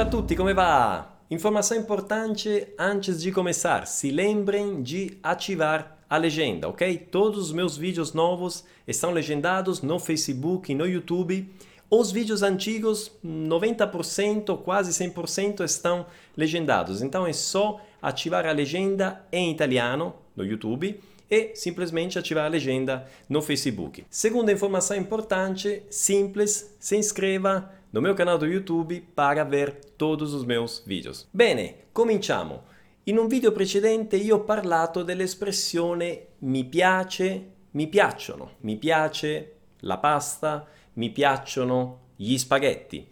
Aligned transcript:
Ciao 0.00 0.08
a 0.08 0.10
tutti, 0.10 0.34
come 0.34 0.54
va? 0.54 1.14
Informação 1.30 1.76
importante 1.76 2.66
antes 2.78 3.20
de 3.20 3.30
começar. 3.30 3.86
Se 3.86 4.10
lembrem 4.10 4.82
de 4.82 5.18
ativar 5.22 5.98
a 6.08 6.16
legenda, 6.16 6.70
ok? 6.70 6.96
Todos 6.96 7.48
os 7.48 7.52
meus 7.52 7.76
vídeos 7.76 8.14
novos 8.14 8.64
estão 8.88 9.10
legendados 9.10 9.82
no 9.82 9.98
Facebook 9.98 10.72
e 10.72 10.74
no 10.74 10.86
YouTube. 10.86 11.46
Os 11.90 12.10
vídeos 12.10 12.42
antigos, 12.42 13.12
90%, 13.22 14.56
quase 14.62 14.90
100% 14.90 15.62
estão 15.66 16.06
legendados. 16.34 17.02
Então 17.02 17.26
é 17.26 17.34
só 17.34 17.78
ativar 18.00 18.46
a 18.46 18.52
legenda 18.52 19.22
em 19.30 19.50
italiano 19.50 20.14
no 20.34 20.46
YouTube 20.46 20.98
e 21.30 21.54
simplesmente 21.54 22.18
ativar 22.18 22.46
a 22.46 22.48
legenda 22.48 23.06
no 23.28 23.42
Facebook. 23.42 24.06
Segunda 24.08 24.50
informação 24.50 24.96
importante, 24.96 25.82
simples, 25.90 26.74
se 26.80 26.96
inscreva 26.96 27.70
no 27.92 28.00
meu 28.00 28.14
canal 28.14 28.38
do 28.38 28.46
YouTube 28.46 29.00
para 29.14 29.44
ver 29.44 29.80
todos 29.96 30.32
os 30.32 30.44
meus 30.44 30.82
vídeos. 30.86 31.26
Bene, 31.32 31.86
cominciamo. 31.92 32.62
In 33.04 33.18
un 33.18 33.26
video 33.26 33.50
precedente 33.50 34.16
io 34.16 34.36
ho 34.36 34.44
parlato 34.44 35.02
dell'espressione 35.02 36.28
mi 36.40 36.64
piace, 36.64 37.50
mi 37.72 37.88
piacciono, 37.88 38.56
mi 38.60 38.76
piace 38.76 39.56
la 39.80 39.98
pasta, 39.98 40.66
mi 40.94 41.10
piacciono 41.10 42.10
gli 42.16 42.36
spaghetti. 42.38 43.08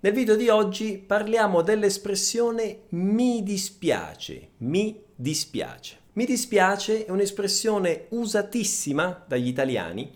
Nel 0.00 0.12
video 0.12 0.36
di 0.36 0.48
oggi 0.48 0.98
parliamo 0.98 1.62
dell'espressione 1.62 2.82
mi 2.90 3.42
dispiace, 3.42 4.50
mi 4.58 5.02
dispiace. 5.14 5.98
Mi 6.12 6.24
dispiace 6.24 7.06
è 7.06 7.10
un'espressione 7.10 8.06
usatissima 8.10 9.24
dagli 9.26 9.48
italiani. 9.48 10.10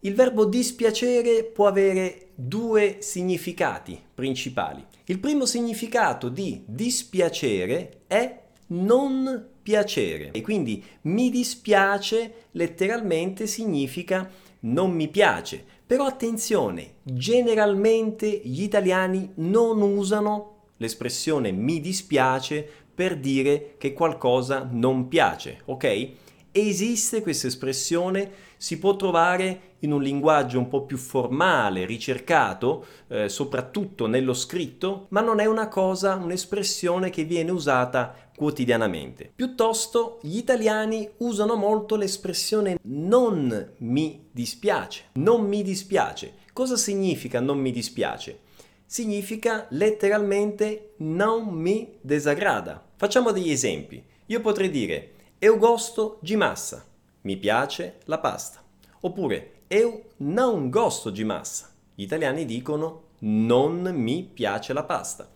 Il 0.00 0.14
verbo 0.14 0.46
dispiacere 0.46 1.44
può 1.44 1.66
avere 1.66 2.28
due 2.34 2.96
significati 3.00 4.00
principali. 4.14 4.84
Il 5.04 5.18
primo 5.18 5.44
significato 5.44 6.28
di 6.28 6.62
dispiacere 6.66 8.02
è 8.06 8.40
non 8.68 9.48
piacere 9.62 10.30
e 10.32 10.40
quindi 10.40 10.82
mi 11.02 11.28
dispiace 11.28 12.46
letteralmente 12.52 13.46
significa 13.46 14.30
non 14.60 14.90
mi 14.92 15.08
piace. 15.08 15.62
Però 15.86 16.06
attenzione, 16.06 16.94
generalmente 17.02 18.40
gli 18.42 18.62
italiani 18.62 19.32
non 19.34 19.82
usano 19.82 20.60
l'espressione 20.80 21.52
mi 21.52 21.80
dispiace 21.80 22.66
per 22.94 23.16
dire 23.16 23.76
che 23.78 23.92
qualcosa 23.92 24.68
non 24.70 25.08
piace, 25.08 25.60
ok? 25.66 26.10
Esiste 26.52 27.22
questa 27.22 27.46
espressione, 27.46 28.28
si 28.56 28.80
può 28.80 28.96
trovare 28.96 29.76
in 29.80 29.92
un 29.92 30.02
linguaggio 30.02 30.58
un 30.58 30.66
po' 30.66 30.84
più 30.84 30.96
formale, 30.96 31.86
ricercato, 31.86 32.84
eh, 33.06 33.28
soprattutto 33.28 34.08
nello 34.08 34.34
scritto, 34.34 35.06
ma 35.10 35.20
non 35.20 35.38
è 35.38 35.46
una 35.46 35.68
cosa, 35.68 36.16
un'espressione 36.16 37.08
che 37.10 37.22
viene 37.22 37.52
usata 37.52 38.32
quotidianamente. 38.34 39.30
Piuttosto 39.32 40.18
gli 40.22 40.38
italiani 40.38 41.08
usano 41.18 41.54
molto 41.54 41.94
l'espressione 41.94 42.78
non 42.82 43.74
mi 43.78 44.26
dispiace, 44.32 45.04
non 45.12 45.46
mi 45.46 45.62
dispiace. 45.62 46.34
Cosa 46.52 46.76
significa 46.76 47.38
non 47.38 47.58
mi 47.58 47.70
dispiace? 47.70 48.40
Significa 48.86 49.68
letteralmente 49.70 50.94
non 50.96 51.46
mi 51.46 51.96
desagrada. 52.00 52.84
Facciamo 52.96 53.30
degli 53.30 53.52
esempi. 53.52 54.02
Io 54.26 54.40
potrei 54.40 54.68
dire 54.68 55.12
Eu 55.42 55.56
gosto 55.56 56.18
de 56.20 56.36
massa. 56.36 56.84
Mi 57.22 57.34
piace 57.34 57.94
la 58.04 58.18
pasta. 58.18 58.62
Oppure 59.00 59.62
eu 59.68 60.04
non 60.18 60.68
gosto 60.68 61.08
di 61.08 61.24
massa. 61.24 61.70
Gli 61.94 62.02
italiani 62.02 62.44
dicono 62.44 63.04
non 63.20 63.80
mi 63.94 64.22
piace 64.22 64.74
la 64.74 64.84
pasta. 64.84 65.26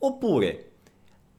Oppure 0.00 0.72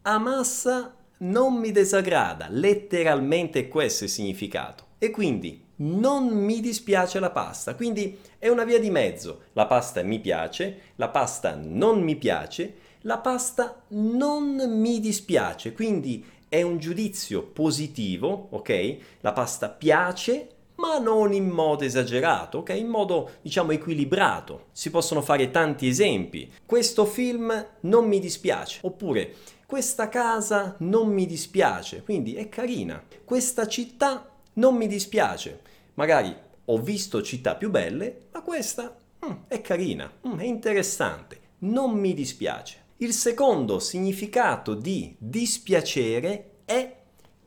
a 0.02 0.18
massa 0.18 0.96
non 1.20 1.60
mi 1.60 1.72
desagrada. 1.72 2.48
Letteralmente 2.50 3.68
questo 3.68 4.06
è 4.06 4.08
il 4.08 4.14
significato. 4.14 4.86
E 4.98 5.12
quindi 5.12 5.64
non 5.76 6.26
mi 6.26 6.60
dispiace 6.60 7.20
la 7.20 7.30
pasta. 7.30 7.76
Quindi 7.76 8.18
è 8.40 8.48
una 8.48 8.64
via 8.64 8.80
di 8.80 8.90
mezzo. 8.90 9.42
La 9.54 9.68
pasta 9.68 10.02
mi 10.02 10.20
piace, 10.20 10.94
la 10.96 11.10
pasta 11.10 11.56
non 11.56 12.02
mi 12.02 12.16
piace, 12.16 12.78
la 13.02 13.18
pasta 13.18 13.84
non 13.90 14.80
mi 14.80 15.00
dispiace. 15.00 15.74
Quindi 15.74 16.26
è 16.50 16.62
un 16.62 16.78
giudizio 16.78 17.44
positivo, 17.44 18.48
ok? 18.52 18.98
La 19.22 19.34
pasta 19.34 19.70
piace, 19.70 20.50
ma 20.76 20.98
non 20.98 21.34
in 21.34 21.50
modo 21.50 21.84
esagerato, 21.84 22.60
ok? 22.60 22.70
In 22.70 22.88
modo, 22.88 23.32
diciamo, 23.42 23.72
equilibrato. 23.72 24.68
Si 24.72 24.90
possono 24.90 25.22
fare 25.22 25.52
tanti 25.52 25.88
esempi. 25.88 26.52
Questo 26.66 27.06
film 27.06 27.66
non 27.82 28.08
mi 28.08 28.20
dispiace, 28.20 28.80
oppure 28.84 29.34
questa 29.66 30.08
casa 30.08 30.76
non 30.80 31.10
mi 31.10 31.26
dispiace, 31.26 32.02
quindi 32.04 32.36
è 32.36 32.48
carina. 32.48 33.04
Questa 33.26 33.68
città 33.68 34.30
non 34.54 34.76
mi 34.76 34.88
dispiace. 34.88 35.62
Magari 35.96 36.34
ho 36.66 36.78
visto 36.80 37.22
città 37.22 37.56
più 37.56 37.70
belle, 37.70 38.28
ma 38.32 38.42
questa 38.42 38.96
mm, 39.26 39.32
è 39.48 39.60
carina, 39.62 40.12
mm, 40.28 40.40
è 40.40 40.44
interessante, 40.44 41.40
non 41.60 41.92
mi 41.92 42.14
dispiace. 42.14 42.86
Il 43.00 43.14
secondo 43.14 43.78
significato 43.78 44.74
di 44.74 45.16
dispiacere 45.20 46.62
è 46.66 46.96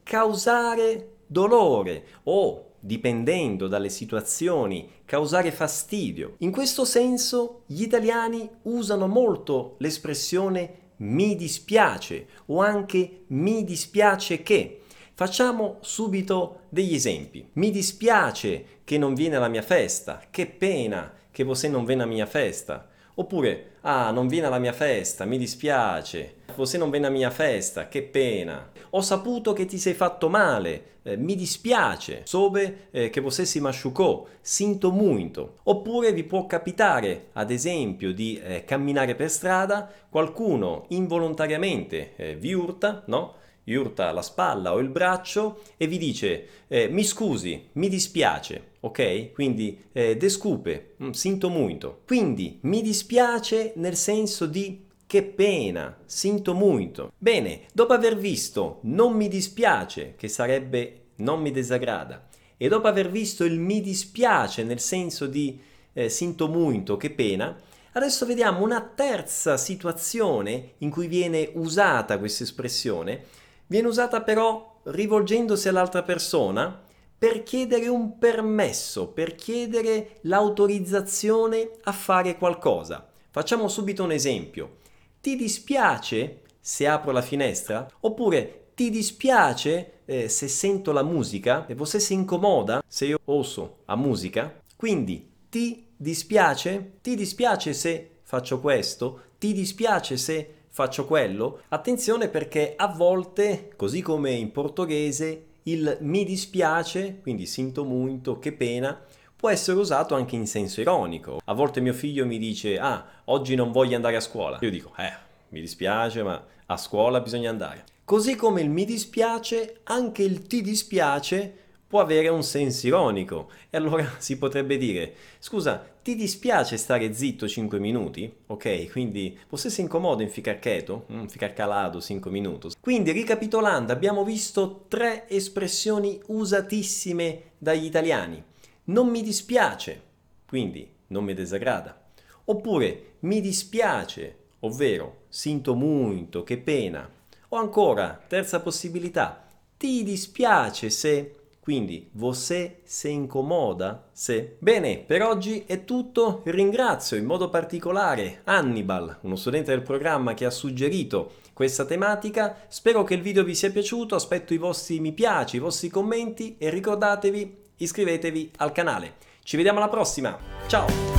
causare 0.05 1.17
dolore 1.27 2.07
o, 2.25 2.75
dipendendo 2.79 3.67
dalle 3.67 3.89
situazioni, 3.89 4.89
causare 5.05 5.51
fastidio. 5.51 6.37
In 6.39 6.53
questo 6.53 6.85
senso 6.85 7.63
gli 7.67 7.83
italiani 7.83 8.49
usano 8.63 9.09
molto 9.09 9.75
l'espressione 9.79 10.93
mi 10.99 11.35
dispiace 11.35 12.29
o 12.47 12.61
anche 12.61 13.25
mi 13.29 13.65
dispiace 13.65 14.45
che. 14.45 14.83
Facciamo 15.15 15.79
subito 15.81 16.61
degli 16.69 16.95
esempi. 16.95 17.49
Mi 17.55 17.73
dispiace 17.73 18.83
che 18.85 18.99
non 18.99 19.15
viene 19.15 19.35
alla 19.35 19.49
mia 19.49 19.63
festa, 19.63 20.23
che 20.31 20.47
pena 20.47 21.13
che 21.33 21.43
você 21.43 21.69
non 21.69 21.85
viene 21.85 22.05
alla 22.05 22.13
mia 22.13 22.27
festa. 22.27 22.90
Oppure, 23.15 23.73
ah, 23.83 24.11
non 24.11 24.29
viene 24.29 24.47
alla 24.47 24.59
mia 24.59 24.73
festa, 24.73 25.25
mi 25.25 25.39
dispiace. 25.39 26.37
Você 26.55 26.79
non 26.79 26.91
viene 26.91 27.07
alla 27.07 27.17
mia 27.17 27.31
festa, 27.31 27.89
che 27.89 28.03
pena. 28.03 28.71
Ho 28.91 29.01
saputo 29.01 29.53
che 29.53 29.67
ti 29.67 29.79
sei 29.79 29.95
fatto 29.95 30.29
male, 30.29 30.99
eh, 31.03 31.17
mi 31.17 31.35
dispiace. 31.35 32.23
Soube 32.25 32.89
eh, 32.91 33.11
che 33.11 33.21
você 33.21 33.45
si 33.45 33.61
machucò, 33.61 34.27
sinto 34.41 34.91
muito. 34.91 35.57
Oppure 35.65 36.13
vi 36.13 36.25
può 36.25 36.47
capitare, 36.47 37.29
ad 37.33 37.51
esempio, 37.51 38.13
di 38.13 38.41
eh, 38.43 38.65
camminare 38.65 39.15
per 39.15 39.31
strada, 39.31 39.91
qualcuno 40.09 40.85
involontariamente 40.89 42.15
eh, 42.17 42.37
vi 42.37 42.53
urta, 42.53 43.03
no? 43.07 43.35
Vi 43.71 43.77
urta 43.77 44.11
la 44.11 44.21
spalla 44.21 44.73
o 44.73 44.81
il 44.81 44.89
braccio 44.89 45.61
e 45.77 45.87
vi 45.87 45.97
dice 45.97 46.47
eh, 46.67 46.89
mi 46.89 47.05
scusi, 47.05 47.69
mi 47.75 47.89
dispiace, 47.89 48.73
ok? 48.81 49.31
Quindi 49.31 49.79
eh, 49.93 50.17
descupe, 50.17 50.97
mm, 51.01 51.11
sinto 51.11 51.49
muito. 51.49 52.01
Quindi 52.05 52.59
mi 52.63 52.83
dispiace 52.83 53.73
nel 53.77 53.95
senso 53.95 54.47
di 54.47 54.87
che 55.07 55.23
pena, 55.23 55.97
sinto 56.05 56.53
muito. 56.53 57.13
Bene, 57.17 57.61
dopo 57.73 57.93
aver 57.93 58.17
visto 58.17 58.81
non 58.83 59.15
mi 59.15 59.29
dispiace, 59.29 60.15
che 60.17 60.27
sarebbe 60.27 61.03
non 61.17 61.41
mi 61.41 61.53
desagrada, 61.53 62.29
e 62.57 62.67
dopo 62.67 62.89
aver 62.89 63.09
visto 63.09 63.45
il 63.45 63.59
mi 63.59 63.81
dispiace 63.81 64.65
nel 64.65 64.81
senso 64.81 65.27
di 65.27 65.61
eh, 65.93 66.09
sinto 66.09 66.49
muito, 66.49 66.97
che 66.97 67.11
pena, 67.11 67.57
adesso 67.93 68.27
vediamo 68.27 68.65
una 68.65 68.81
terza 68.81 69.57
situazione 69.57 70.73
in 70.79 70.91
cui 70.91 71.07
viene 71.07 71.51
usata 71.55 72.19
questa 72.19 72.43
espressione 72.43 73.39
Viene 73.71 73.87
usata 73.87 74.21
però 74.23 74.81
rivolgendosi 74.83 75.69
all'altra 75.69 76.03
persona 76.03 76.83
per 77.17 77.45
chiedere 77.45 77.87
un 77.87 78.19
permesso, 78.19 79.07
per 79.07 79.37
chiedere 79.37 80.19
l'autorizzazione 80.23 81.71
a 81.83 81.93
fare 81.93 82.37
qualcosa. 82.37 83.09
Facciamo 83.31 83.69
subito 83.69 84.03
un 84.03 84.11
esempio. 84.11 84.79
Ti 85.21 85.37
dispiace 85.37 86.41
se 86.59 86.89
apro 86.89 87.13
la 87.13 87.23
finestra? 87.23 87.87
Oppure 88.01 88.71
ti 88.75 88.91
dispiace 88.91 90.01
eh, 90.05 90.29
se 90.29 90.49
sento 90.49 90.91
la 90.91 91.05
musica? 91.05 91.69
E 91.69 91.77
você 91.77 92.01
si 92.01 92.13
incomoda 92.13 92.83
se 92.89 93.05
io 93.07 93.21
oso 93.27 93.83
a 93.85 93.95
musica? 93.95 94.63
Quindi 94.75 95.31
ti 95.49 95.87
dispiace? 95.97 96.95
Ti 97.01 97.15
dispiace 97.15 97.73
se 97.73 98.19
faccio 98.25 98.59
questo? 98.59 99.21
Ti 99.39 99.53
dispiace 99.53 100.17
se 100.17 100.55
faccio 100.71 101.05
quello. 101.05 101.61
Attenzione 101.69 102.29
perché 102.29 102.75
a 102.77 102.87
volte, 102.89 103.73
così 103.77 104.01
come 104.01 104.31
in 104.31 104.53
portoghese, 104.53 105.47
il 105.65 105.99
mi 106.01 106.25
dispiace, 106.25 107.19
quindi 107.21 107.47
sinto 107.47 107.85
molto, 107.85 108.39
che 108.39 108.53
pena, 108.53 108.99
può 109.37 109.51
essere 109.51 109.79
usato 109.79 110.15
anche 110.15 110.37
in 110.37 110.47
senso 110.47 110.81
ironico. 110.81 111.41
A 111.45 111.53
volte 111.53 111.81
mio 111.81 111.93
figlio 111.93 112.25
mi 112.27 112.39
dice, 112.39 112.79
ah, 112.79 113.05
oggi 113.27 113.55
non 113.55 113.73
voglio 113.73 113.97
andare 113.97 114.17
a 114.17 114.21
scuola. 114.21 114.59
Io 114.61 114.71
dico, 114.71 114.93
eh, 114.97 115.13
mi 115.49 115.61
dispiace, 115.61 116.23
ma 116.23 116.43
a 116.67 116.77
scuola 116.77 117.21
bisogna 117.21 117.51
andare. 117.51 117.85
Così 118.05 118.35
come 118.35 118.61
il 118.61 118.71
mi 118.71 118.85
dispiace, 118.85 119.81
anche 119.85 120.23
il 120.23 120.47
ti 120.47 120.63
dispiace 120.63 121.55
può 121.91 121.99
avere 121.99 122.29
un 122.29 122.45
senso 122.45 122.87
ironico 122.87 123.51
e 123.69 123.77
allora 123.77 124.09
si 124.19 124.39
potrebbe 124.39 124.79
dire 124.79 125.13
scusa 125.41 125.85
ti 126.01 126.15
dispiace 126.15 126.77
stare 126.77 127.13
zitto 127.13 127.49
5 127.49 127.81
minuti? 127.81 128.33
Ok, 128.47 128.93
quindi 128.93 129.37
você 129.49 129.69
se 129.71 129.81
incomoda 129.81 130.23
in 130.23 130.31
ficar 130.31 130.61
quieto? 130.61 131.07
Mm, 131.13 131.25
ficar 131.25 131.53
calado 131.53 132.01
5 132.01 132.31
minuti. 132.31 132.69
Quindi 132.81 133.11
ricapitolando 133.11 133.93
abbiamo 133.93 134.23
visto 134.23 134.85
tre 134.87 135.29
espressioni 135.29 136.21
usatissime 136.27 137.55
dagli 137.59 137.87
italiani. 137.87 138.41
Non 138.85 139.09
mi 139.09 139.21
dispiace, 139.21 140.01
quindi 140.47 140.89
non 141.09 141.25
mi 141.25 141.35
desagrada. 141.35 142.01
Oppure 142.45 143.17
mi 143.21 143.41
dispiace, 143.41 144.37
ovvero 144.61 145.23
sinto 145.29 145.75
molto, 145.75 146.45
che 146.45 146.57
pena. 146.57 147.11
O 147.49 147.57
ancora, 147.57 148.23
terza 148.29 148.61
possibilità, 148.61 149.45
ti 149.77 150.05
dispiace 150.05 150.89
se 150.89 151.40
quindi, 151.71 152.11
você 152.15 152.81
se 152.83 153.09
incomoda 153.09 154.09
se? 154.11 154.57
Bene, 154.59 155.05
per 155.07 155.23
oggi 155.23 155.63
è 155.69 155.85
tutto. 155.85 156.41
Ringrazio 156.47 157.17
in 157.17 157.25
modo 157.25 157.49
particolare 157.49 158.41
Hannibal, 158.43 159.19
uno 159.21 159.37
studente 159.37 159.71
del 159.71 159.83
programma 159.83 160.35
che 160.35 160.47
ha 160.47 160.51
suggerito 160.51 161.35
questa 161.53 161.85
tematica. 161.85 162.65
Spero 162.67 163.05
che 163.05 163.15
il 163.15 163.23
video 163.23 163.45
vi 163.45 163.55
sia 163.55 163.71
piaciuto, 163.71 164.17
aspetto 164.17 164.53
i 164.53 164.59
vostri 164.59 164.99
mi 164.99 165.13
piace, 165.13 165.59
i 165.59 165.61
vostri 165.61 165.89
commenti 165.91 166.57
e 166.59 166.71
ricordatevi, 166.71 167.57
iscrivetevi 167.77 168.51
al 168.57 168.73
canale. 168.73 169.15
Ci 169.45 169.57
vediamo 169.57 169.79
alla 169.79 169.89
prossima. 169.89 170.37
Ciao! 170.67 171.10